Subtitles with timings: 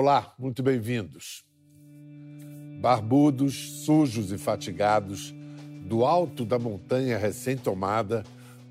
[0.00, 1.44] Olá, muito bem-vindos.
[2.80, 5.34] Barbudos, sujos e fatigados,
[5.88, 8.22] do alto da montanha recém-tomada,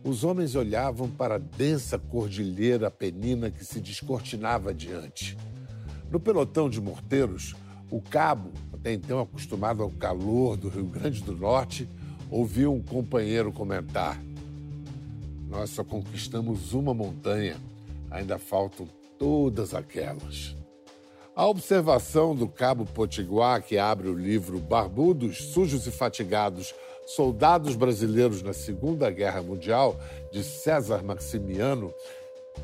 [0.06, 5.38] os homens olhavam para a densa cordilheira penina que se descortinava adiante.
[6.10, 7.54] No pelotão de morteiros,
[7.92, 11.90] o cabo, até então acostumado ao calor do Rio Grande do Norte,
[12.32, 14.18] ouviu um companheiro comentar:
[15.50, 17.58] Nós só conquistamos uma montanha,
[18.10, 18.88] ainda faltam
[19.20, 20.56] todas aquelas.
[21.38, 26.74] A observação do cabo Potiguar, que abre o livro Barbudos, Sujos e Fatigados,
[27.06, 30.00] Soldados Brasileiros na Segunda Guerra Mundial,
[30.32, 31.94] de César Maximiano,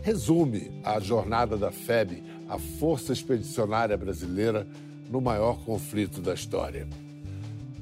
[0.02, 4.66] resume a jornada da FEB, a Força Expedicionária Brasileira,
[5.08, 6.88] no maior conflito da história.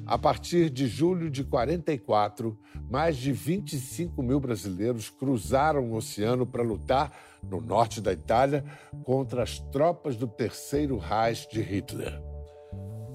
[0.04, 2.58] A partir de julho de 44,
[2.90, 7.12] mais de 25 mil brasileiros cruzaram o oceano para lutar
[7.42, 8.64] no norte da Itália
[9.04, 12.20] contra as tropas do Terceiro Reich de Hitler.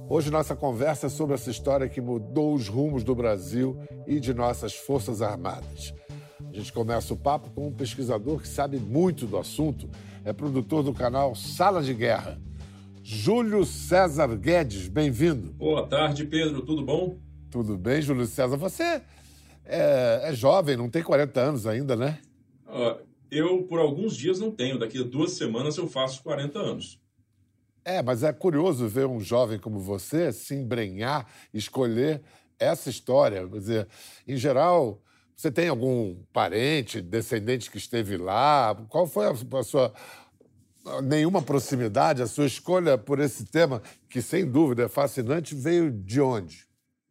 [0.10, 4.34] Hoje nossa conversa é sobre essa história que mudou os rumos do Brasil e de
[4.34, 5.94] nossas Forças Armadas.
[6.50, 9.90] A gente começa o papo com um pesquisador que sabe muito do assunto,
[10.24, 12.47] é produtor do canal Sala de Guerra.
[13.10, 15.54] Júlio César Guedes, bem-vindo.
[15.54, 17.18] Boa tarde, Pedro, tudo bom?
[17.50, 18.58] Tudo bem, Júlio César.
[18.58, 19.02] Você
[19.64, 22.20] é, é jovem, não tem 40 anos ainda, né?
[22.68, 24.78] Uh, eu, por alguns dias, não tenho.
[24.78, 27.00] Daqui a duas semanas eu faço 40 anos.
[27.86, 32.22] É, mas é curioso ver um jovem como você se embrenhar, escolher
[32.60, 33.48] essa história.
[33.48, 33.88] Quer dizer,
[34.28, 35.02] em geral,
[35.34, 38.76] você tem algum parente, descendente que esteve lá?
[38.90, 39.94] Qual foi a, a sua
[41.04, 46.22] nenhuma proximidade, a sua escolha por esse tema, que sem dúvida é fascinante, veio de
[46.22, 46.66] onde?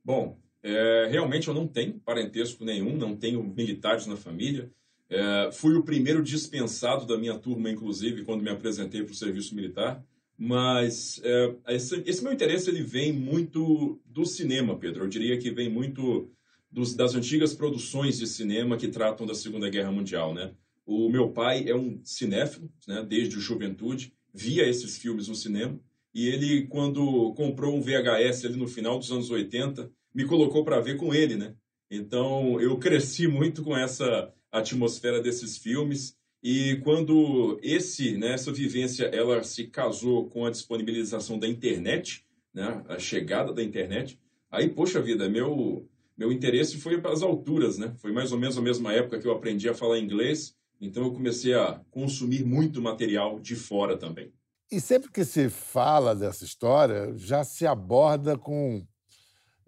[0.04, 4.70] Bom, é, realmente eu não tenho parentesco nenhum, não tenho militares na família.
[5.08, 9.54] É, fui o primeiro dispensado da minha turma, inclusive, quando me apresentei para o serviço
[9.54, 10.04] militar.
[10.38, 15.04] Mas é, esse, esse, meu interesse ele vem muito do cinema, Pedro.
[15.04, 16.30] Eu diria que vem muito
[16.70, 20.52] dos, das antigas produções de cinema que tratam da Segunda Guerra Mundial, né?
[20.86, 25.80] O meu pai é um cinéfilo, né, desde a juventude, via esses filmes no cinema,
[26.14, 30.80] e ele, quando comprou um VHS ali no final dos anos 80, me colocou para
[30.80, 31.54] ver com ele, né?
[31.90, 39.06] Então, eu cresci muito com essa atmosfera desses filmes, e quando esse, né, essa vivência
[39.06, 42.24] ela se casou com a disponibilização da internet,
[42.54, 44.18] né, a chegada da internet,
[44.50, 47.92] aí, poxa vida, meu, meu interesse foi para as alturas, né?
[47.98, 51.12] Foi mais ou menos a mesma época que eu aprendi a falar inglês então eu
[51.12, 54.32] comecei a consumir muito material de fora também.
[54.70, 58.84] E sempre que se fala dessa história, já se aborda com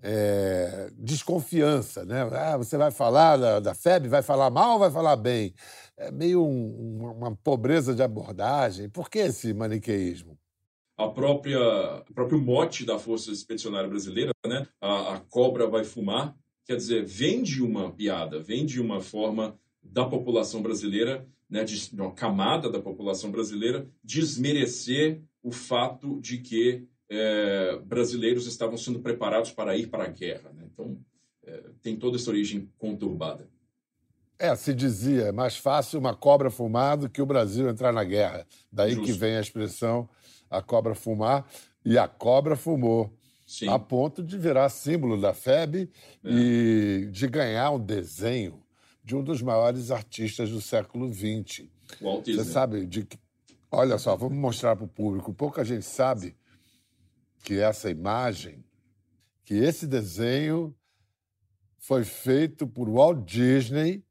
[0.02, 2.22] é, desconfiança, né?
[2.32, 5.54] Ah, você vai falar da, da FEB, vai falar mal ou vai falar bem?
[5.97, 8.88] É meio um, uma pobreza de abordagem.
[8.88, 10.38] Por que esse maniqueísmo?
[10.97, 11.60] A própria,
[12.10, 14.66] o próprio mote da Força Expedicionária Brasileira, né?
[14.80, 19.56] A, a cobra vai fumar, quer dizer, vem de uma piada, vem de uma forma
[19.83, 26.87] da população brasileira, né, de uma camada da população brasileira, desmerecer o fato de que
[27.09, 30.53] é, brasileiros estavam sendo preparados para ir para a guerra.
[30.53, 30.69] Né?
[30.72, 30.99] Então,
[31.44, 33.49] é, tem toda essa origem conturbada.
[34.39, 38.05] É, se dizia, é mais fácil uma cobra fumar do que o Brasil entrar na
[38.05, 38.47] guerra.
[38.71, 39.06] Daí Justo.
[39.06, 40.09] que vem a expressão
[40.50, 41.47] a cobra fumar,
[41.84, 43.12] e a cobra fumou.
[43.47, 43.69] Sim.
[43.69, 45.91] A ponto de virar símbolo da FEB
[46.22, 46.31] é.
[46.31, 48.62] e de ganhar um desenho
[49.08, 51.66] de um dos maiores artistas do século XX.
[51.98, 52.44] Walt Disney.
[52.44, 53.19] Você sabe de que.
[53.70, 55.32] Olha só, vamos mostrar para o público.
[55.32, 56.36] Pouca gente sabe
[57.42, 58.62] que essa imagem,
[59.47, 60.76] que esse desenho
[61.78, 64.04] foi feito por Walt Disney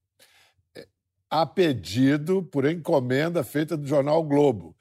[0.75, 0.87] eh,
[1.29, 4.75] a pedido, por encomenda feita do jornal Globo.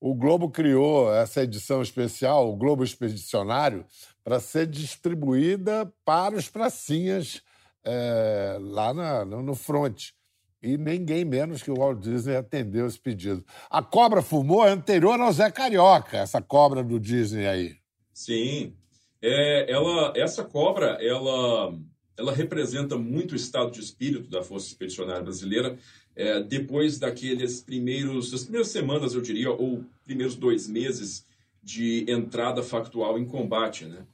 [0.00, 3.84] O Globo criou essa edição especial, o Globo Expedicionário,
[4.24, 7.42] para ser distribuída para os pracinhas
[7.88, 10.10] é, lá na, no front.
[10.62, 13.44] E ninguém menos que o Walt Disney atendeu esse pedido.
[13.70, 17.76] A cobra fumou é anterior ao Zé Carioca, essa cobra do Disney aí.
[18.12, 18.74] Sim.
[19.22, 21.72] É, ela, essa cobra, ela,
[22.16, 25.78] ela representa muito o estado de espírito da Força Expedicionária Brasileira
[26.18, 31.24] é, depois daqueles primeiros, das primeiras semanas, eu diria, ou primeiros dois meses
[31.62, 34.04] de entrada factual em combate, né?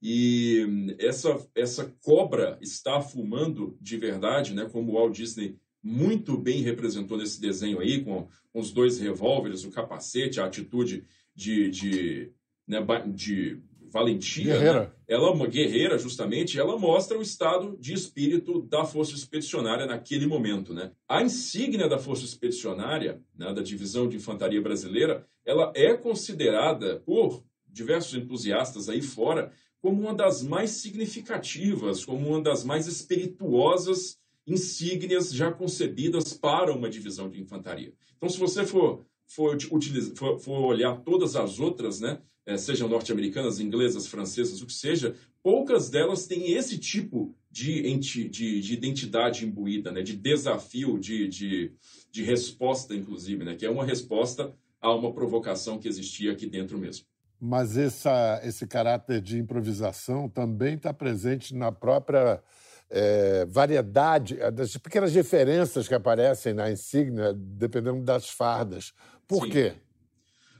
[0.00, 6.62] E essa, essa cobra está fumando de verdade, né, como o Walt Disney muito bem
[6.62, 11.04] representou nesse desenho aí, com, com os dois revólveres, o capacete, a atitude
[11.34, 12.32] de, de,
[12.66, 12.78] né,
[13.12, 13.60] de
[13.90, 14.80] valentia, guerreira.
[14.80, 14.90] Né?
[15.08, 20.74] ela uma guerreira justamente, ela mostra o estado de espírito da força expedicionária naquele momento,
[20.74, 20.92] né?
[21.08, 27.42] A insígnia da força expedicionária, né, da divisão de infantaria brasileira, ela é considerada por
[27.66, 35.32] diversos entusiastas aí fora como uma das mais significativas, como uma das mais espirituosas insígnias
[35.32, 37.92] já concebidas para uma divisão de infantaria.
[38.16, 42.88] Então, se você for for, utilizar, for, for olhar todas as outras, né, é, sejam
[42.88, 49.44] norte-americanas, inglesas, francesas, o que seja, poucas delas têm esse tipo de, de, de identidade
[49.44, 51.72] imbuída, né, de desafio, de, de,
[52.10, 56.78] de resposta, inclusive, né, que é uma resposta a uma provocação que existia aqui dentro
[56.78, 57.04] mesmo.
[57.40, 62.42] Mas essa, esse caráter de improvisação também está presente na própria
[62.90, 68.92] é, variedade, das pequenas diferenças que aparecem na insígnia, dependendo das fardas.
[69.26, 69.50] Por Sim.
[69.50, 69.72] quê?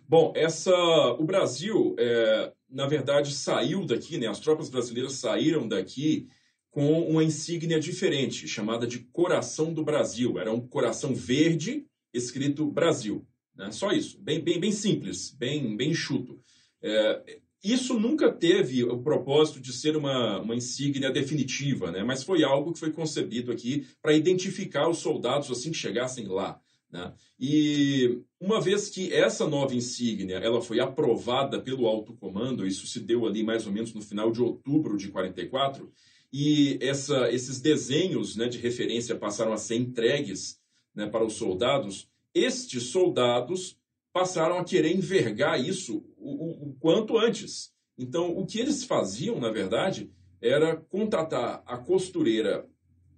[0.08, 0.72] Bom, essa,
[1.18, 4.26] o Brasil, é, na verdade, saiu daqui, né?
[4.26, 6.28] As tropas brasileiras saíram daqui
[6.70, 10.38] com uma insígnia diferente, chamada de Coração do Brasil.
[10.38, 13.26] Era um coração verde escrito Brasil.
[13.54, 13.70] Né?
[13.70, 16.40] Só isso, bem, bem, bem simples, bem, bem enxuto.
[16.82, 22.04] É, isso nunca teve o propósito de ser uma, uma insígnia definitiva, né?
[22.04, 26.60] mas foi algo que foi concebido aqui para identificar os soldados assim que chegassem lá.
[26.90, 27.12] Né?
[27.38, 33.00] E uma vez que essa nova insígnia ela foi aprovada pelo alto comando, isso se
[33.00, 35.92] deu ali mais ou menos no final de outubro de 44,
[36.32, 40.60] e essa, esses desenhos né, de referência passaram a ser entregues
[40.94, 43.77] né, para os soldados, estes soldados
[44.18, 47.72] passaram a querer envergar isso o, o, o quanto antes.
[47.96, 50.10] Então, o que eles faziam, na verdade,
[50.42, 52.66] era contratar a costureira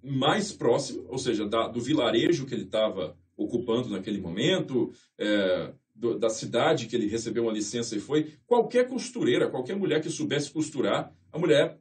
[0.03, 6.19] mais próxima, ou seja, da, do vilarejo que ele estava ocupando naquele momento, é, do,
[6.19, 10.51] da cidade que ele recebeu uma licença e foi, qualquer costureira, qualquer mulher que soubesse
[10.51, 11.79] costurar, a mulher,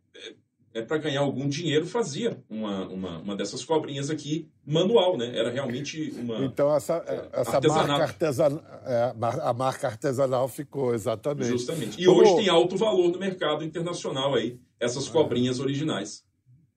[0.79, 5.37] é, é para ganhar algum dinheiro, fazia uma, uma, uma, dessas cobrinhas aqui manual, né?
[5.37, 6.43] Era realmente uma.
[6.45, 11.49] Então, essa, é, essa marca artesanal, é, a marca artesanal ficou, exatamente.
[11.49, 12.01] Justamente.
[12.01, 12.21] E Como...
[12.21, 16.23] hoje tem alto valor no mercado internacional aí, essas cobrinhas originais.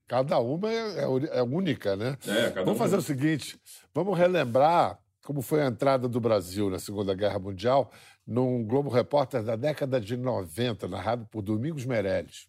[0.07, 2.19] Cada uma é, é, é única, né?
[2.27, 2.99] É, vamos fazer é.
[2.99, 3.59] o seguinte:
[3.95, 7.91] vamos relembrar como foi a entrada do Brasil na Segunda Guerra Mundial
[8.27, 12.47] num Globo Repórter da década de 90, narrado por Domingos Meirelles.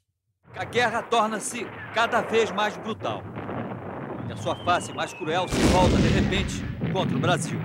[0.56, 3.24] A guerra torna-se cada vez mais brutal.
[4.30, 6.64] E a sua face mais cruel se volta de repente
[6.94, 7.60] contra o Brasil.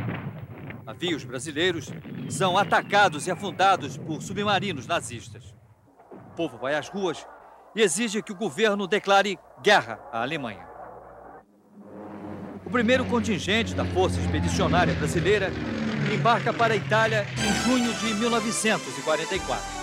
[0.84, 1.92] Navios brasileiros
[2.30, 5.54] são atacados e afundados por submarinos nazistas.
[6.10, 7.26] O povo vai às ruas
[7.76, 10.66] e exige que o governo declare guerra à Alemanha.
[12.64, 15.52] O primeiro contingente da Força Expedicionária Brasileira
[16.12, 19.77] embarca para a Itália em junho de 1944.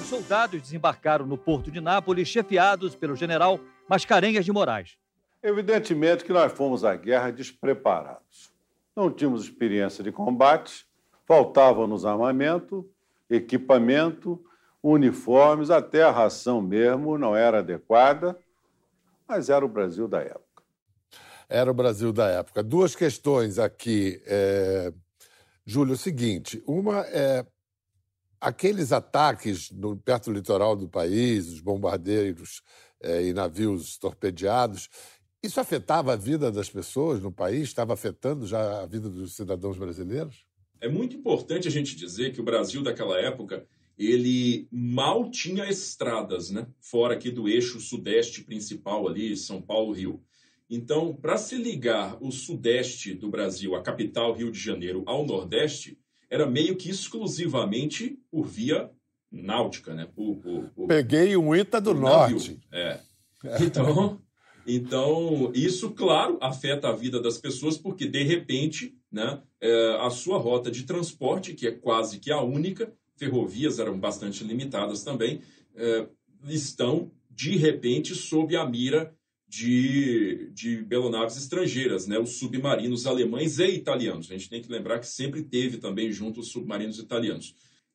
[0.00, 3.58] Os soldados desembarcaram no porto de Nápoles, chefiados pelo general
[3.88, 4.96] Mascarenhas de Moraes.
[5.42, 8.52] Evidentemente que nós fomos à guerra despreparados.
[8.94, 10.86] Não tínhamos experiência de combate,
[11.26, 12.88] faltava-nos armamento,
[13.28, 14.42] equipamento
[14.82, 18.38] uniformes, até a ração mesmo não era adequada,
[19.26, 20.62] mas era o Brasil da época.
[21.48, 22.62] Era o Brasil da época.
[22.62, 24.92] Duas questões aqui, é...
[25.64, 25.94] Júlio.
[25.94, 27.44] O seguinte: uma é
[28.40, 32.62] aqueles ataques no, perto do litoral do país, os bombardeiros
[33.02, 34.88] é, e navios torpedeados,
[35.42, 37.62] isso afetava a vida das pessoas no país?
[37.62, 40.44] Estava afetando já a vida dos cidadãos brasileiros?
[40.80, 43.66] É muito importante a gente dizer que o Brasil daquela época
[43.98, 46.68] ele mal tinha estradas, né?
[46.80, 50.22] Fora aqui do eixo sudeste principal ali, São Paulo, Rio.
[50.70, 55.98] Então, para se ligar o sudeste do Brasil, a capital Rio de Janeiro, ao nordeste,
[56.30, 58.90] era meio que exclusivamente por via
[59.30, 60.06] náutica, né?
[60.14, 62.58] Por, por, por, Peguei um Ita do Norte.
[62.72, 63.00] É.
[63.60, 64.20] Então,
[64.66, 70.36] então, isso, claro, afeta a vida das pessoas, porque, de repente, né, é, a sua
[70.36, 75.40] rota de transporte, que é quase que a única, ferrovias eram bastante limitadas também,
[75.74, 76.06] é,
[76.46, 79.16] estão, de repente, sob a mira
[79.48, 82.18] de, de belonaves estrangeiras, né?
[82.18, 84.30] os submarinos alemães e italianos.
[84.30, 87.54] A gente tem que lembrar que sempre teve também junto os submarinos italianos.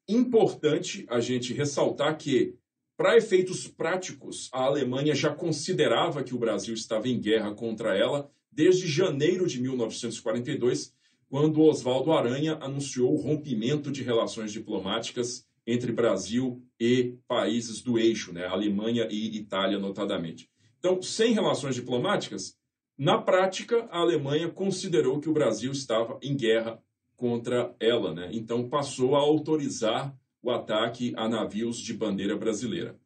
[0.10, 2.56] Importante a gente ressaltar que,
[2.98, 8.30] para efeitos práticos, a Alemanha já considerava que o Brasil estava em guerra contra ela
[8.52, 10.94] desde janeiro de 1942,
[11.30, 18.34] quando Oswaldo Aranha anunciou o rompimento de relações diplomáticas entre Brasil e países do eixo,
[18.34, 20.53] né, Alemanha e Itália, notadamente.
[20.86, 22.58] Então, sem relações diplomáticas,
[22.98, 26.78] na prática, a Alemanha considerou que o Brasil estava em guerra
[27.16, 28.30] contra ela, né?
[28.34, 33.00] então passou a autorizar o ataque a navios de bandeira brasileira.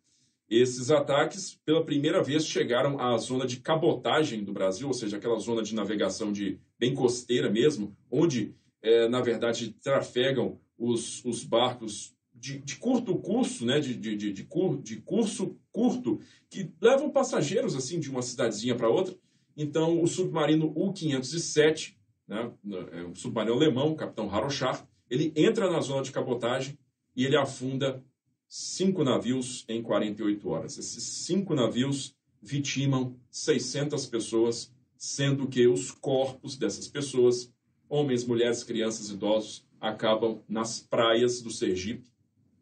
[0.49, 5.37] Esses ataques, pela primeira vez, chegaram à zona de cabotagem do Brasil, ou seja, aquela
[5.37, 12.16] zona de navegação de bem costeira mesmo, onde, é, na verdade, trafegam os, os barcos
[12.39, 17.09] de, de, curto curso, né, de, de, de, de, cur, de curso curto, que levam
[17.09, 19.15] passageiros assim de uma cidadezinha para outra.
[19.55, 21.95] Então, o submarino U-507,
[22.27, 22.51] né,
[22.91, 26.77] é um submarino alemão, o capitão Harochar, ele entra na zona de cabotagem
[27.15, 28.03] e ele afunda
[28.47, 30.77] cinco navios em 48 horas.
[30.77, 37.51] Esses cinco navios vitimam 600 pessoas, sendo que os corpos dessas pessoas,
[37.89, 42.09] homens, mulheres, crianças, idosos, acabam nas praias do Sergipe.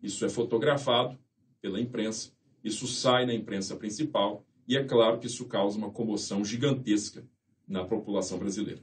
[0.02, 1.18] Isso é fotografado
[1.62, 2.32] pela imprensa,
[2.64, 7.24] isso sai na imprensa principal e é claro que isso causa uma comoção gigantesca
[7.68, 8.82] na população brasileira.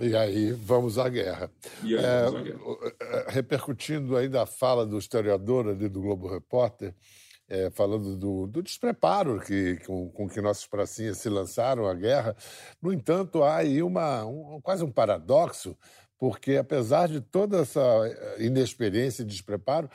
[0.00, 1.50] E aí vamos à guerra.
[1.84, 2.60] E aí é, vamos à guerra.
[3.00, 6.94] É, repercutindo ainda a fala do historiador ali do Globo Repórter,
[7.48, 12.34] é, falando do, do, despreparo que, com, com, que nossos pracinhas se lançaram à guerra.
[12.80, 15.76] No entanto, há aí uma, um, quase um paradoxo,
[16.22, 19.90] porque apesar de toda essa é, inexperiência e despreparo,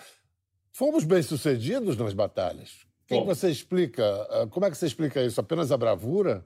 [0.73, 2.85] fomos bem-sucedidos nas batalhas.
[3.05, 4.03] O que, que você explica?
[4.29, 5.39] Ah, como é que você explica isso?
[5.39, 6.45] Apenas a bravura?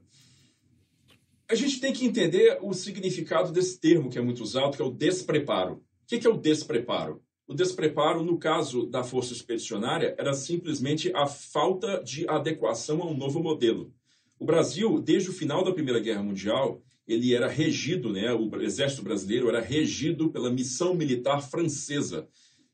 [1.49, 4.85] A gente tem que entender o significado desse termo que é muito usado, que é
[4.85, 5.77] o despreparo.
[5.77, 7.23] O que é o despreparo?
[7.47, 13.17] O despreparo, no caso da força expedicionária, era simplesmente a falta de adequação a um
[13.17, 13.91] novo modelo.
[14.41, 19.03] O Brasil, desde o final da Primeira Guerra Mundial, ele era regido, né, o exército
[19.03, 22.27] brasileiro era regido pela missão militar francesa.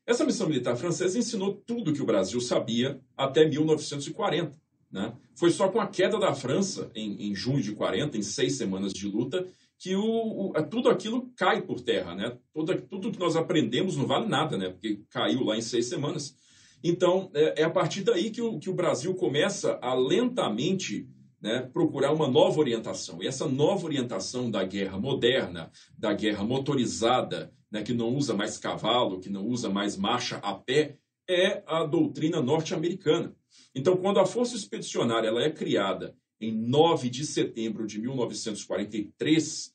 [0.06, 4.58] Essa missão militar francesa ensinou tudo que o Brasil sabia até 1940.
[4.90, 5.12] Né?
[5.34, 8.94] Foi só com a queda da França, em, em junho de 40, em seis semanas
[8.94, 9.46] de luta,
[9.78, 12.14] que o, o, tudo aquilo cai por terra.
[12.14, 12.34] Né?
[12.54, 14.70] Tudo, tudo que nós aprendemos não vale nada, né?
[14.70, 16.34] porque caiu lá em seis semanas.
[16.82, 21.06] Então, é, é a partir daí que o, que o Brasil começa a lentamente
[21.40, 23.22] né, procurar uma nova orientação.
[23.22, 28.58] E essa nova orientação da guerra moderna, da guerra motorizada, né, que não usa mais
[28.58, 33.34] cavalo, que não usa mais marcha a pé, é a doutrina norte-americana.
[33.74, 39.74] Então, quando a Força Expedicionária ela é criada em 9 de setembro de 1943,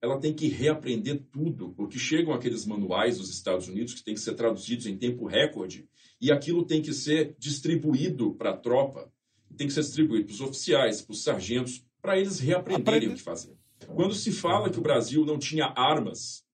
[0.00, 4.20] ela tem que reaprender tudo, porque chegam aqueles manuais dos Estados Unidos que têm que
[4.20, 5.88] ser traduzidos em tempo recorde,
[6.20, 9.10] e aquilo tem que ser distribuído para a tropa,
[9.54, 13.14] tem que ser distribuído para os oficiais, para os sargentos, para eles reaprenderem Aprende.
[13.14, 13.56] o que fazer.
[13.94, 16.44] Quando se fala que o Brasil não tinha armas,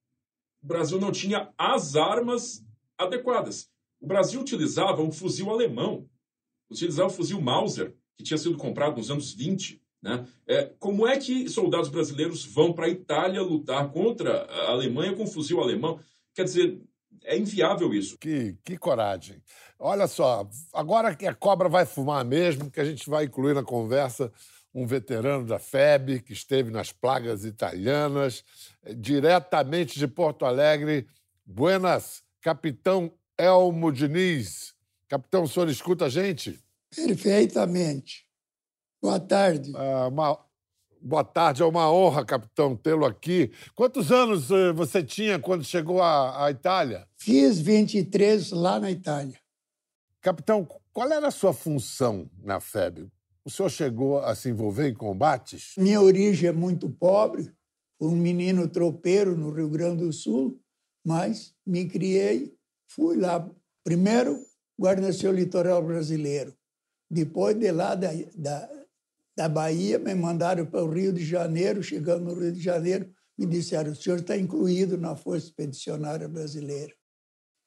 [0.63, 2.65] o Brasil não tinha as armas
[2.99, 3.69] adequadas.
[4.01, 6.09] O Brasil utilizava um fuzil alemão,
[6.71, 9.81] utilizava o fuzil Mauser, que tinha sido comprado nos anos 20.
[10.03, 10.27] Né?
[10.47, 15.27] É, como é que soldados brasileiros vão para a Itália lutar contra a Alemanha com
[15.27, 16.01] fuzil alemão?
[16.35, 16.81] Quer dizer,
[17.25, 18.19] é inviável isso.
[18.19, 19.43] Que, que coragem.
[19.79, 23.63] Olha só, agora que a cobra vai fumar mesmo, que a gente vai incluir na
[23.63, 24.33] conversa
[24.75, 28.45] um veterano da FEB que esteve nas plagas italianas,
[28.97, 31.07] diretamente de Porto Alegre.
[31.45, 34.75] Buenas, capitão Elmo Diniz.
[35.09, 36.59] Capitão, o senhor escuta a gente?
[36.95, 38.27] Perfeitamente.
[39.03, 39.73] Boa tarde.
[39.75, 40.39] Ah, uma...
[41.03, 43.51] Boa tarde, é uma honra, capitão, tê-lo aqui.
[43.75, 47.07] Quantos anos eh, você tinha quando chegou à, à Itália?
[47.17, 49.39] Fiz 23 lá na Itália.
[50.21, 53.09] Capitão, qual era a sua função na FEB?
[53.43, 55.73] O senhor chegou a se envolver em combates?
[55.79, 57.51] Minha origem é muito pobre,
[57.99, 60.61] um menino tropeiro no Rio Grande do Sul,
[61.03, 62.55] mas me criei,
[62.87, 63.49] fui lá.
[63.83, 64.39] Primeiro,
[64.79, 66.55] guarneceu o litoral brasileiro.
[67.11, 68.69] Depois de lá da, da,
[69.41, 71.83] da Bahia, me mandaram para o Rio de Janeiro.
[71.83, 76.93] Chegando no Rio de Janeiro, me disseram: o senhor está incluído na Força Expedicionária Brasileira.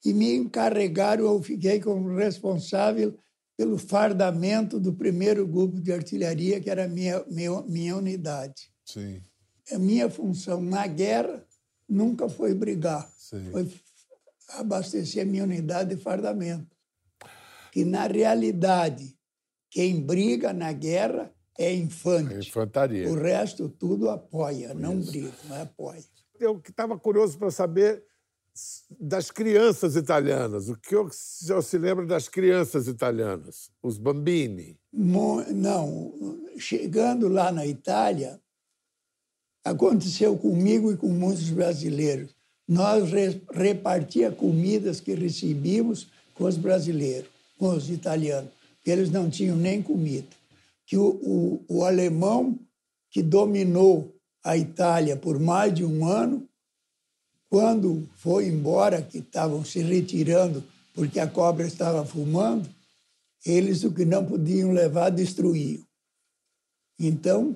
[0.06, 3.18] E me encarregaram, eu fiquei como responsável
[3.58, 8.70] pelo fardamento do primeiro grupo de artilharia, que era a minha, minha, minha unidade.
[8.86, 9.24] Sim.
[9.72, 11.44] A minha função na guerra
[11.90, 13.50] nunca foi brigar, Sim.
[13.52, 13.68] foi
[14.50, 16.76] abastecer a minha unidade de fardamento.
[17.72, 19.18] Que, na realidade,
[19.72, 22.34] quem briga na guerra é infante.
[22.34, 23.10] É infantaria.
[23.10, 24.76] O resto tudo apoia, Isso.
[24.76, 26.04] não briga, mas apoia.
[26.40, 28.04] Eu estava curioso para saber
[29.00, 30.70] das crianças italianas.
[30.70, 33.72] O que senhor se lembra das crianças italianas?
[33.82, 34.78] Os bambini?
[34.92, 36.14] Não.
[36.58, 38.40] Chegando lá na Itália,
[39.64, 42.36] aconteceu comigo e com muitos brasileiros.
[42.68, 43.10] Nós
[43.52, 49.82] repartia comidas que recebíamos com os brasileiros, com os italianos, porque eles não tinham nem
[49.82, 50.28] comida.
[50.86, 52.60] Que o, o, o alemão
[53.10, 54.14] que dominou
[54.44, 56.48] a Itália por mais de um ano
[57.50, 60.64] quando foi embora, que estavam se retirando
[60.94, 62.70] porque a cobra estava fumando,
[63.46, 65.84] eles o que não podiam levar destruíam.
[67.00, 67.56] Então,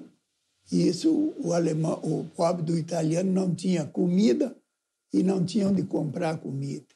[0.72, 4.56] isso o alemão, o pobre do italiano não tinha comida
[5.14, 6.88] e não tinha onde comprar comida.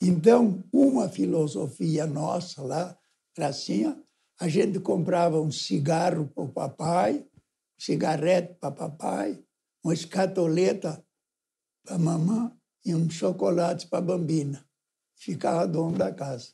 [0.00, 2.96] Então, uma filosofia nossa lá,
[3.36, 3.96] Gracinha,
[4.42, 7.24] a gente comprava um cigarro para o papai,
[7.78, 9.40] cigarrete para papai,
[9.84, 11.00] uma escatoleta
[11.86, 12.50] para mamãe
[12.84, 14.66] e um chocolate para a bambina.
[15.14, 16.48] Ficava dono da casa.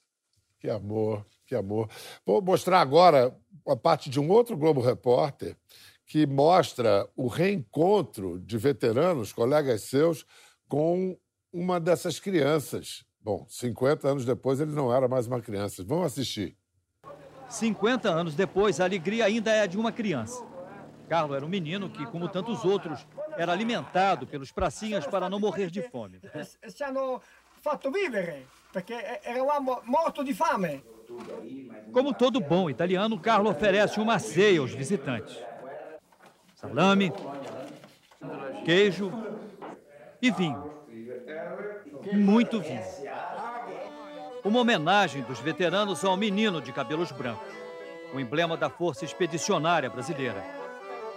[0.61, 1.89] Que amor, que amor.
[2.27, 3.35] Vou mostrar agora
[3.67, 5.57] a parte de um outro Globo Repórter
[6.05, 10.27] que mostra o reencontro de veteranos, colegas seus,
[10.69, 11.19] com
[11.51, 13.03] uma dessas crianças.
[13.19, 15.83] Bom, 50 anos depois ele não era mais uma criança.
[15.83, 16.55] Vamos assistir.
[17.49, 20.45] 50 anos depois, a alegria ainda é de uma criança.
[21.09, 25.71] Carlos era um menino que, como tantos outros, era alimentado pelos pracinhas para não morrer
[25.71, 26.21] de fome.
[27.61, 28.47] Fatto vivere,
[29.25, 30.85] eravamo mortos de fame.
[31.93, 35.37] Como todo bom italiano, Carlo oferece uma ceia aos visitantes.
[36.55, 37.13] Salame,
[38.65, 39.11] queijo
[40.21, 40.73] e vinho.
[42.13, 42.83] Muito vinho.
[44.45, 47.53] Uma homenagem dos veteranos ao menino de cabelos brancos,
[48.15, 50.45] o emblema da Força Expedicionária Brasileira.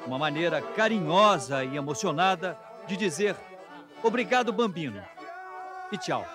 [0.05, 3.35] Uma maneira carinhosa e emocionada de dizer
[4.03, 5.01] obrigado, Bambino,
[5.91, 6.25] e tchau.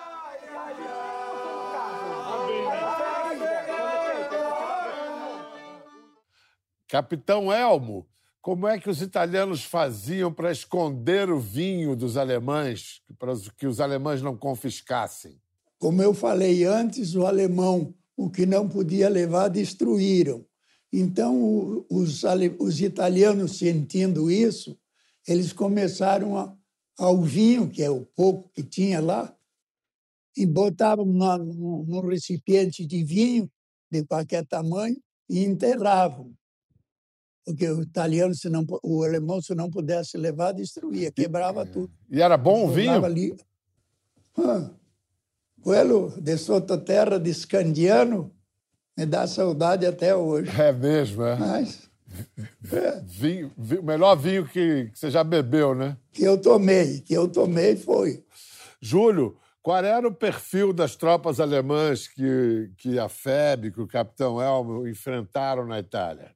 [6.87, 8.07] Capitão Elmo,
[8.41, 13.81] como é que os italianos faziam para esconder o vinho dos alemães, para que os
[13.81, 15.41] alemães não confiscassem?
[15.79, 20.45] Como eu falei antes, o alemão, o que não podia levar, destruíram.
[20.91, 22.23] Então, os,
[22.59, 24.77] os italianos, sentindo isso,
[25.27, 26.55] eles começaram a,
[26.97, 29.35] ao vinho, que é o pouco que tinha lá,
[30.35, 33.51] e botavam num, recipiente de vinho
[33.91, 34.97] de qualquer tamanho
[35.29, 36.33] e enterravam
[37.47, 41.89] porque o italiano, se não, o alemão, se não pudesse levar, destruía, quebrava tudo.
[42.11, 43.05] E era bom o vinho?
[43.05, 43.37] Ali.
[44.37, 44.69] Ah,
[45.67, 48.31] quello de sottoterra de Scandiano
[48.95, 50.49] me dá saudade até hoje.
[50.57, 51.35] É mesmo, é?
[51.35, 51.89] Mas,
[52.71, 53.01] é.
[53.05, 55.97] Vinho, o melhor vinho que, que você já bebeu, né?
[56.13, 58.23] Que eu tomei, que eu tomei foi.
[58.79, 64.41] Júlio, qual era o perfil das tropas alemãs que, que a FEB, que o capitão
[64.41, 66.31] Elmo enfrentaram na Itália?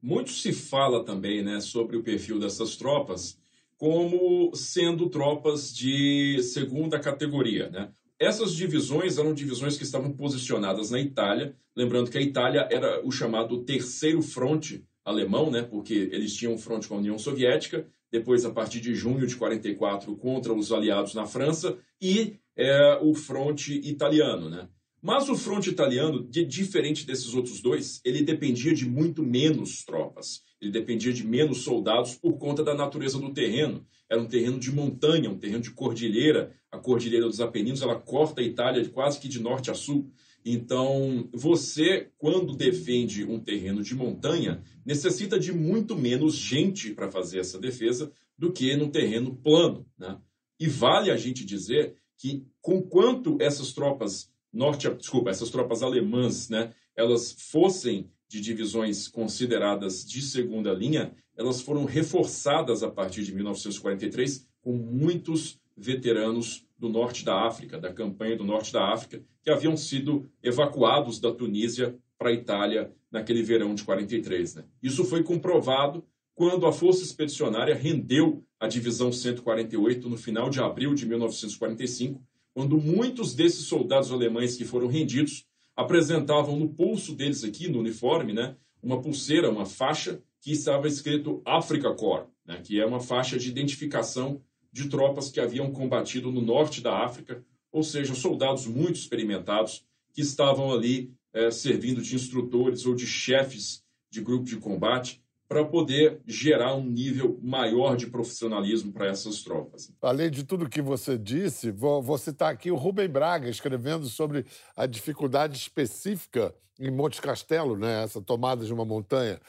[0.00, 3.36] Muito se fala também né, sobre o perfil dessas tropas
[3.76, 7.68] como sendo tropas de segunda categoria.
[7.70, 7.88] Né?
[8.18, 13.12] Essas divisões eram divisões que estavam posicionadas na Itália, lembrando que a Itália era o
[13.12, 18.44] chamado terceiro fronte alemão, né, porque eles tinham um fronte com a União Soviética, depois,
[18.44, 23.74] a partir de junho de 44, contra os aliados na França, e é, o fronte
[23.74, 24.50] italiano.
[24.50, 24.68] Né?
[25.00, 30.42] Mas o fronte italiano, de, diferente desses outros dois, ele dependia de muito menos tropas.
[30.60, 33.86] Ele dependia de menos soldados por conta da natureza do terreno.
[34.10, 36.52] Era um terreno de montanha, um terreno de cordilheira.
[36.70, 40.10] A cordilheira dos Apeninos, ela corta a Itália quase que de norte a sul.
[40.44, 47.40] Então, você, quando defende um terreno de montanha, necessita de muito menos gente para fazer
[47.40, 49.86] essa defesa do que num terreno plano.
[49.98, 50.18] Né?
[50.58, 56.48] E vale a gente dizer que, com quanto essas tropas norte, desculpa, essas tropas alemãs,
[56.48, 63.34] né, elas fossem de divisões consideradas de segunda linha, elas foram reforçadas a partir de
[63.34, 69.50] 1943 com muitos veteranos do norte da África, da campanha do norte da África, que
[69.50, 74.56] haviam sido evacuados da Tunísia para a Itália naquele verão de 43.
[74.56, 74.64] Né?
[74.82, 80.94] Isso foi comprovado quando a Força Expedicionária rendeu a Divisão 148 no final de abril
[80.94, 82.22] de 1945
[82.58, 85.46] quando muitos desses soldados alemães que foram rendidos
[85.78, 91.40] apresentavam no pulso deles aqui, no uniforme, né, uma pulseira, uma faixa que estava escrito
[91.46, 96.40] Africa Corps, né, que é uma faixa de identificação de tropas que haviam combatido no
[96.40, 102.84] norte da África, ou seja, soldados muito experimentados que estavam ali é, servindo de instrutores
[102.84, 108.92] ou de chefes de grupo de combate para poder gerar um nível maior de profissionalismo
[108.92, 109.90] para essas tropas.
[110.02, 114.44] Além de tudo que você disse, vou, vou, citar aqui o Rubem Braga escrevendo sobre
[114.76, 119.40] a dificuldade específica em Monte Castelo, né, essa tomada de uma montanha.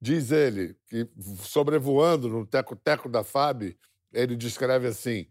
[0.00, 1.06] Diz ele que,
[1.42, 3.76] sobrevoando no teco-teco da FAB,
[4.12, 5.26] ele descreve assim: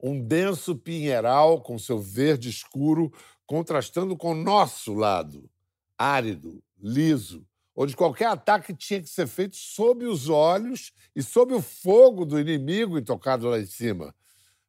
[0.00, 3.12] um denso pinheiral com seu verde escuro
[3.44, 5.50] contrastando com o nosso lado,
[5.98, 11.62] árido, liso, onde qualquer ataque tinha que ser feito sob os olhos e sob o
[11.62, 14.14] fogo do inimigo intocado lá em cima.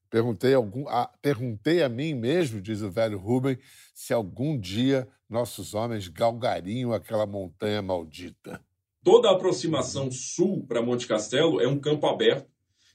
[0.10, 3.58] Perguntei, algum, a, perguntei a mim mesmo, diz o velho Rubem,
[3.94, 8.62] se algum dia nossos homens galgariam aquela montanha maldita.
[9.04, 12.50] Toda a aproximação sul para Monte Castelo é um campo aberto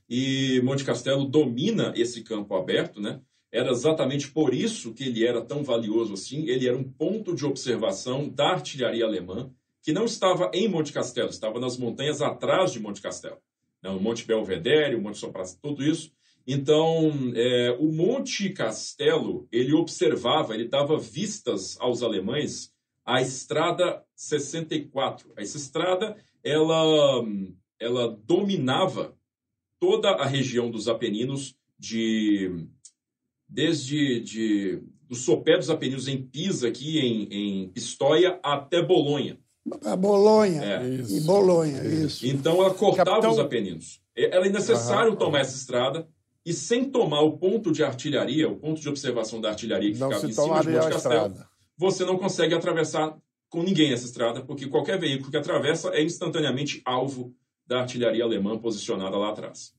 [0.08, 3.20] e Monte Castelo domina esse campo aberto, né?
[3.52, 6.48] Era exatamente por isso que ele era tão valioso assim.
[6.48, 9.50] Ele era um ponto de observação da artilharia alemã,
[9.82, 13.38] que não estava em Monte Castelo, estava nas montanhas atrás de Monte Castelo.
[13.82, 13.90] Né?
[13.90, 16.12] O Monte Belvedere, o Monte Sopras, tudo isso.
[16.46, 22.72] Então, é, o Monte Castelo, ele observava, ele dava vistas aos alemães
[23.04, 25.32] a Estrada 64.
[25.36, 27.24] Essa estrada, ela,
[27.78, 29.16] ela dominava
[29.78, 32.66] toda a região dos Apeninos de
[33.48, 39.40] desde de, do sopé dos Apeninos em Pisa, aqui em, em Pistoia, até Bolonha.
[39.84, 40.86] A Bolonha, é.
[40.86, 42.26] e Bolonha, isso.
[42.26, 43.32] Então ela cortava Capitão...
[43.32, 44.00] os Apeninos.
[44.16, 45.16] Era necessário uhum.
[45.16, 46.06] tomar essa estrada
[46.44, 50.08] e sem tomar o ponto de artilharia, o ponto de observação da artilharia que não
[50.08, 51.34] ficava em cima de Monte Castelo,
[51.76, 53.16] você não consegue atravessar
[53.48, 57.34] com ninguém essa estrada, porque qualquer veículo que atravessa é instantaneamente alvo
[57.66, 59.74] da artilharia alemã posicionada lá atrás.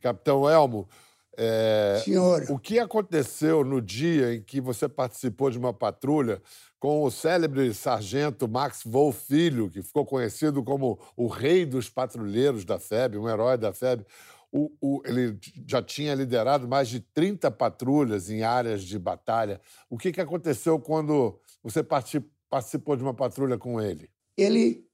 [0.00, 0.88] Capitão Elmo,
[1.36, 2.02] é,
[2.48, 6.42] o que aconteceu no dia em que você participou de uma patrulha
[6.80, 12.64] com o célebre sargento Max Wolff Filho, que ficou conhecido como o rei dos patrulheiros
[12.64, 14.04] da FEB, um herói da FEB?
[14.50, 15.38] O, o, ele
[15.68, 19.60] já tinha liderado mais de 30 patrulhas em áreas de batalha.
[19.88, 24.10] O que, que aconteceu quando você participou de uma patrulha com ele?
[24.36, 24.84] Ele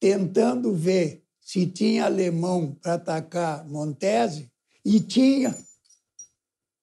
[0.00, 4.50] tentando ver se tinha alemão para atacar Montese,
[4.84, 5.54] e tinha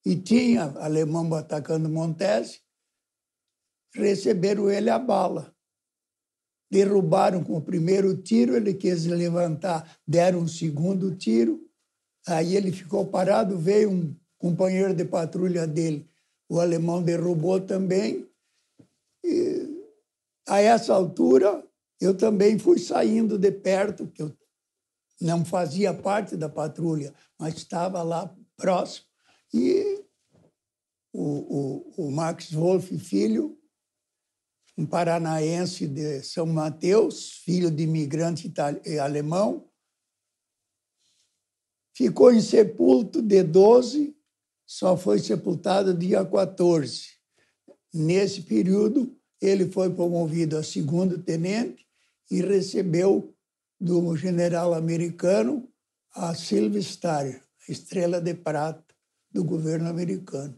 [0.03, 2.59] e tinha alemão atacando Montese,
[3.93, 5.53] receberam ele a bala.
[6.69, 11.61] Derrubaram com o primeiro tiro, ele quis levantar, deram um segundo tiro,
[12.27, 16.09] aí ele ficou parado, veio um companheiro de patrulha dele,
[16.49, 18.27] o alemão derrubou também.
[19.23, 19.81] E
[20.47, 21.63] a essa altura,
[21.99, 24.35] eu também fui saindo de perto, porque eu
[25.19, 29.05] não fazia parte da patrulha, mas estava lá próximo.
[29.53, 30.03] E
[31.13, 33.57] o, o, o Max Wolff Filho,
[34.77, 38.51] um paranaense de São Mateus, filho de imigrante
[38.85, 39.69] eh, alemão,
[41.93, 44.15] ficou insepulto de 12,
[44.65, 47.09] só foi sepultado dia 14.
[47.93, 51.85] Nesse período, ele foi promovido a segundo tenente
[52.29, 53.35] e recebeu
[53.79, 55.67] do general americano
[56.13, 58.95] a Silver Star, a estrela de prata
[59.29, 60.57] do governo americano.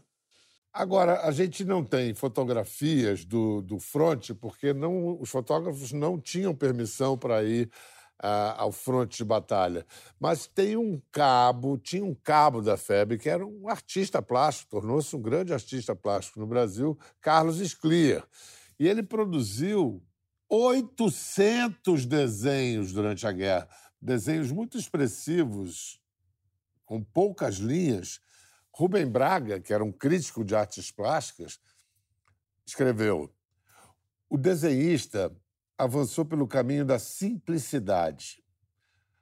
[0.76, 6.52] Agora, a gente não tem fotografias do, do fronte, porque não, os fotógrafos não tinham
[6.52, 7.70] permissão para ir
[8.20, 9.86] uh, ao fronte de batalha.
[10.18, 15.14] Mas tem um cabo, tinha um cabo da FEB que era um artista plástico, tornou-se
[15.14, 18.24] um grande artista plástico no Brasil, Carlos Sclier.
[18.76, 20.02] E ele produziu
[20.48, 23.68] 800 desenhos durante a guerra,
[24.02, 26.00] desenhos muito expressivos,
[26.84, 28.20] com poucas linhas.
[28.76, 31.60] Rubem Braga, que era um crítico de artes plásticas,
[32.66, 33.32] escreveu:
[34.28, 35.32] O desenhista
[35.78, 38.42] avançou pelo caminho da simplicidade.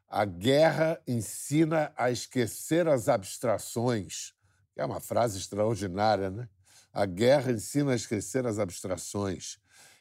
[0.08, 4.32] A guerra ensina a esquecer as abstrações.
[4.74, 6.48] É uma frase extraordinária, né?
[6.90, 9.58] A guerra ensina a esquecer as abstrações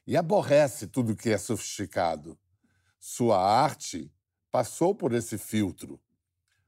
[0.08, 2.40] e aborrece tudo que é sofisticado.
[2.98, 4.10] Sua arte
[4.50, 6.00] passou por esse filtro.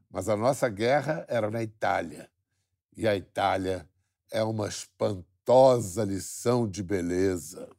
[0.09, 2.29] Mas a nossa guerra era na Itália.
[2.95, 3.87] E a Itália
[4.31, 7.69] é uma espantosa lição de beleza.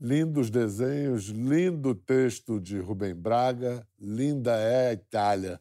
[0.00, 5.60] Lindos desenhos, lindo texto de Rubem Braga, linda é a Itália.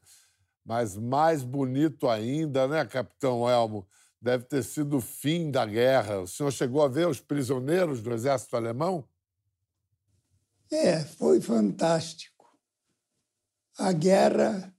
[0.63, 3.87] Mas mais bonito ainda, né, Capitão Elmo?
[4.21, 6.21] deve ter sido o fim da guerra.
[6.21, 9.07] O senhor chegou a ver os prisioneiros do exército alemão?
[10.71, 12.45] É, foi fantástico.
[13.77, 14.75] A guerra,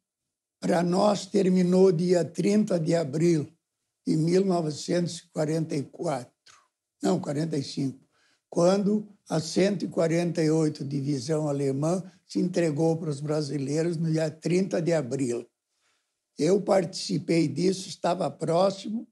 [0.60, 3.46] para nós, terminou dia 30 de abril
[4.06, 6.32] de 1944.
[7.02, 7.98] Não, 45.
[8.50, 15.48] Quando a 148 Divisão Alemã se entregou para os brasileiros no dia 30 de abril.
[16.38, 19.08] Eu participei disso, estava próximo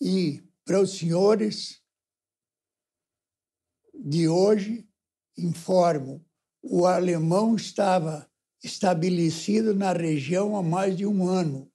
[0.00, 1.82] e para os senhores
[3.94, 4.88] de hoje,
[5.36, 6.24] informo:
[6.62, 8.27] o alemão estava
[8.62, 11.70] estabelecido na região há mais de um ano.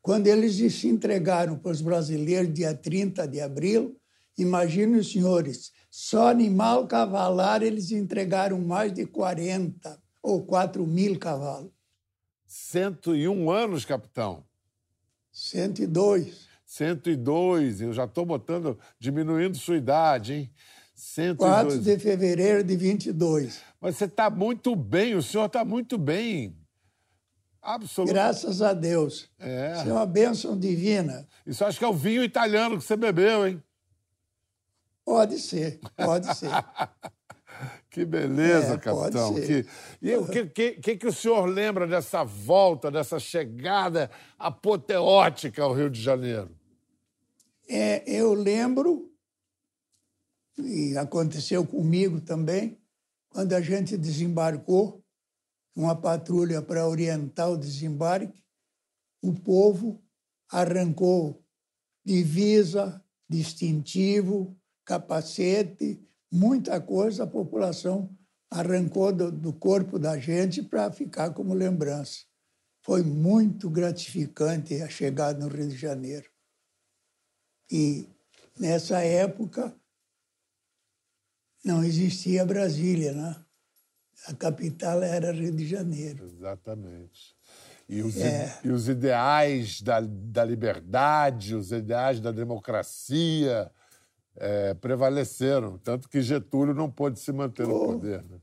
[0.00, 3.96] Quando eles se entregaram para os brasileiros dia 30 de abril,
[4.38, 11.72] imaginem os senhores, só animal cavalar eles entregaram mais de 40 ou 4 mil cavalos.
[12.46, 14.44] 101 anos, capitão.
[15.32, 16.46] 102.
[16.64, 20.52] 102, eu já estou botando, diminuindo sua idade, hein?
[20.96, 21.36] 102.
[21.36, 23.60] 4 de fevereiro de 22.
[23.80, 26.56] Mas você está muito bem, o senhor está muito bem.
[27.60, 28.14] Absolutamente.
[28.14, 29.28] Graças a Deus.
[29.38, 29.74] É.
[29.76, 31.28] Isso é uma bênção divina.
[31.46, 33.62] Isso acho que é o vinho italiano que você bebeu, hein?
[35.04, 36.50] Pode ser, pode ser.
[37.90, 39.34] que beleza, é, capitão.
[39.34, 39.66] Que...
[40.00, 45.90] E o que, que, que o senhor lembra dessa volta, dessa chegada apoteótica ao Rio
[45.90, 46.50] de Janeiro?
[47.68, 49.10] É, eu lembro,
[50.58, 52.80] e aconteceu comigo também,
[53.28, 55.04] quando a gente desembarcou,
[55.74, 58.42] uma patrulha para orientar o desembarque,
[59.22, 60.02] o povo
[60.50, 61.44] arrancou
[62.04, 66.00] divisa, distintivo, capacete,
[66.32, 68.16] muita coisa a população
[68.50, 72.20] arrancou do, do corpo da gente para ficar como lembrança.
[72.82, 76.30] Foi muito gratificante a chegada no Rio de Janeiro.
[77.70, 78.08] E
[78.58, 79.76] nessa época
[81.64, 83.36] não existia Brasília, né?
[84.28, 86.24] A capital era Rio de Janeiro.
[86.24, 87.36] Exatamente.
[87.88, 88.58] E os, é.
[88.64, 93.70] e os ideais da, da liberdade, os ideais da democracia
[94.36, 98.22] é, prevaleceram, tanto que Getúlio não pôde se manter no poder.
[98.24, 98.38] Né?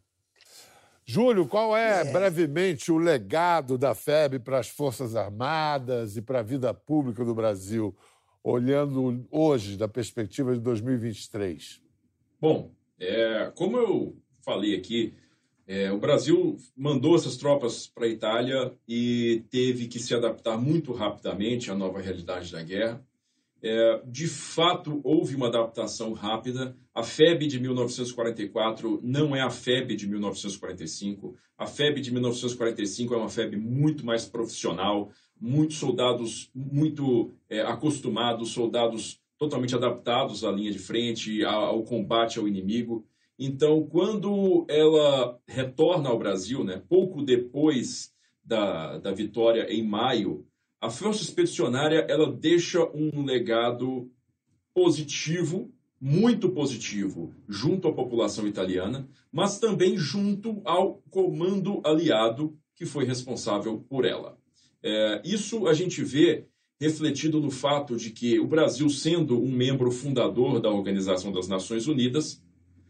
[1.06, 6.40] Júlio, qual é, é, brevemente, o legado da FEB para as Forças Armadas e para
[6.40, 7.94] a vida pública do Brasil,
[8.42, 11.82] olhando hoje, da perspectiva de 2023?
[12.40, 15.14] Bom, é, como eu falei aqui,
[15.66, 20.92] é, o Brasil mandou essas tropas para a Itália e teve que se adaptar muito
[20.92, 23.04] rapidamente à nova realidade da guerra.
[23.62, 26.76] É, de fato, houve uma adaptação rápida.
[26.94, 31.34] A FEB de 1944 não é a FEB de 1945.
[31.58, 38.52] A FEB de 1945 é uma FEB muito mais profissional, muitos soldados muito é, acostumados,
[38.52, 43.06] soldados totalmente adaptados à linha de frente, ao combate ao inimigo.
[43.38, 50.46] Então, quando ela retorna ao Brasil, né, pouco depois da, da vitória em maio,
[50.80, 54.10] a Força Expedicionária ela deixa um legado
[54.74, 63.06] positivo, muito positivo, junto à população italiana, mas também junto ao comando aliado que foi
[63.06, 64.38] responsável por ela.
[64.82, 66.48] É, isso a gente vê
[66.84, 71.88] refletido no fato de que o Brasil, sendo um membro fundador da Organização das Nações
[71.88, 72.44] Unidas,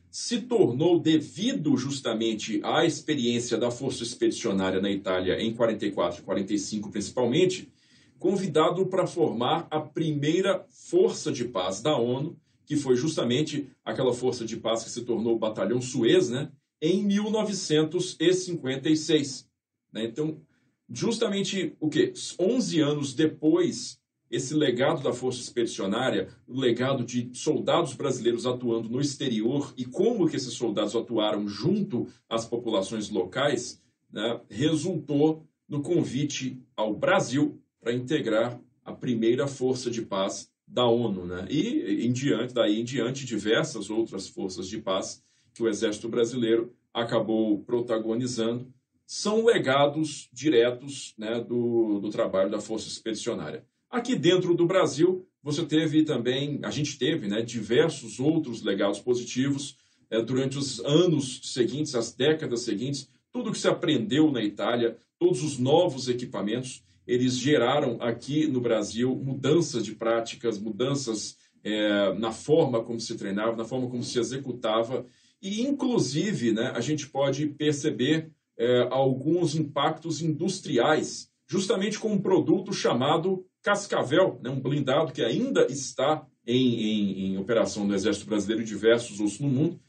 [0.10, 6.90] se tornou, devido justamente à experiência da Força Expedicionária na Itália em 44 e 45
[6.90, 7.72] principalmente,
[8.18, 14.44] convidado para formar a primeira força de paz da ONU, que foi justamente aquela força
[14.44, 16.50] de paz que se tornou o Batalhão Suez, né,
[16.82, 19.48] em 1956.
[19.92, 20.06] Né?
[20.06, 20.42] Então,
[20.90, 24.00] justamente o que 11 anos depois
[24.34, 30.28] esse legado da Força Expedicionária, o legado de soldados brasileiros atuando no exterior e como
[30.28, 33.80] que esses soldados atuaram junto às populações locais,
[34.12, 41.26] né, resultou no convite ao Brasil para integrar a primeira força de paz da ONU,
[41.26, 41.46] né?
[41.50, 46.74] E em diante, daí em diante, diversas outras forças de paz que o Exército Brasileiro
[46.92, 48.74] acabou protagonizando
[49.06, 53.66] são legados diretos né, do, do trabalho da Força Expedicionária.
[53.90, 59.78] Aqui dentro do Brasil, você teve também, a gente teve né, diversos outros legados positivos
[60.10, 65.44] é, durante os anos seguintes, as décadas seguintes, tudo que se aprendeu na Itália, todos
[65.44, 72.84] os novos equipamentos, eles geraram aqui no Brasil mudanças de práticas, mudanças é, na forma
[72.84, 75.06] como se treinava, na forma como se executava,
[75.42, 82.74] e inclusive né, a gente pode perceber é, alguns impactos industriais, justamente com um produto
[82.74, 88.62] chamado Cascavel, né, um blindado que ainda está em, em, em operação no Exército Brasileiro
[88.62, 89.80] e diversos outros no mundo,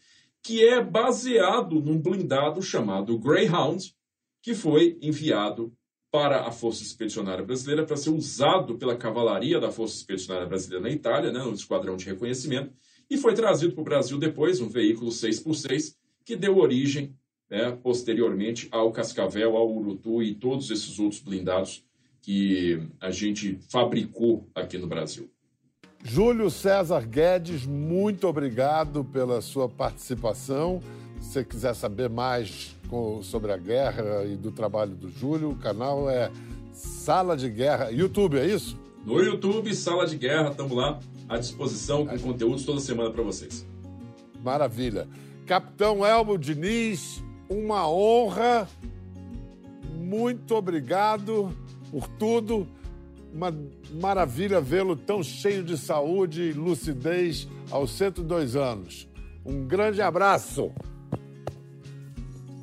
[0.43, 3.95] que é baseado num blindado chamado Greyhound,
[4.43, 5.73] que foi enviado
[6.11, 10.91] para a Força Expedicionária Brasileira para ser usado pela cavalaria da Força Expedicionária Brasileira na
[10.91, 12.73] Itália, né, no esquadrão de reconhecimento,
[13.11, 17.17] e foi trazido para o Brasil depois, um veículo 6x6, que deu origem,
[17.51, 21.85] né, posteriormente, ao Cascavel, ao Urutu e todos esses outros blindados
[22.21, 25.31] que a gente fabricou aqui no Brasil.
[26.03, 30.83] Júlio César Guedes, muito obrigado pela sua participação.
[31.21, 32.77] Se você quiser saber mais
[33.23, 36.31] sobre a guerra e do trabalho do Júlio, o canal é
[36.73, 37.91] Sala de Guerra.
[37.91, 38.79] YouTube, é isso?
[39.05, 43.67] No YouTube, Sala de Guerra, estamos lá à disposição com conteúdos toda semana para vocês.
[44.43, 45.09] Maravilha.
[45.47, 47.23] Capitão Elmo Diniz,
[47.59, 48.69] uma honra
[50.05, 51.57] muito obrigado
[51.91, 52.67] por tudo.
[53.33, 53.53] Uma
[54.01, 59.09] maravilha vê-lo tão cheio de saúde e lucidez aos 102 anos.
[59.45, 60.71] Um grande abraço.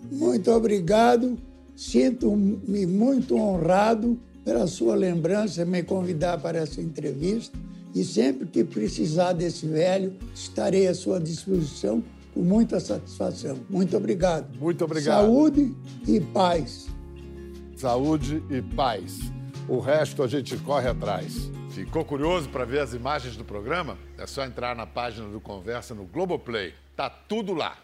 [0.10, 1.38] Muito obrigado.
[1.76, 7.58] Sinto-me muito honrado pela sua lembrança, me convidar para essa entrevista.
[7.94, 12.02] E sempre que precisar desse velho, estarei à sua disposição
[12.34, 13.60] com muita satisfação.
[13.70, 14.58] Muito obrigado.
[14.58, 15.22] Muito obrigado.
[15.22, 15.76] Saúde
[16.08, 16.88] e paz.
[17.76, 19.20] Saúde e paz.
[19.68, 21.52] O resto a gente corre atrás.
[21.72, 23.98] Ficou curioso para ver as imagens do programa?
[24.18, 26.74] É só entrar na página do Conversa no Globoplay.
[26.96, 27.78] Tá tudo lá.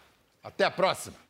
[0.43, 1.26] Até a próxima!